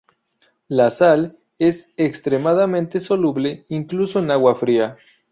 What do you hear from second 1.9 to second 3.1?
extremadamente